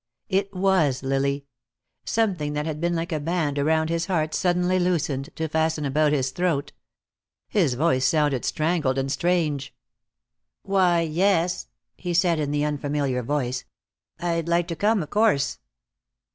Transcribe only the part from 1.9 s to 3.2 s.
Something that had been like a